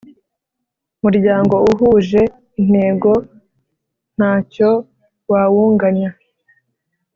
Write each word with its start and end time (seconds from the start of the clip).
muryango 1.03 1.55
uhuje 1.71 2.21
intego 2.61 3.11
ntacyo 4.17 4.69
wawunganya 5.31 6.09